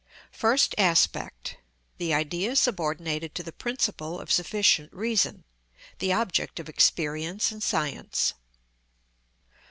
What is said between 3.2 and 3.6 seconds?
To The